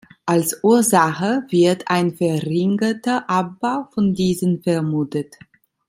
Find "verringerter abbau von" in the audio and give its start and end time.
2.15-4.15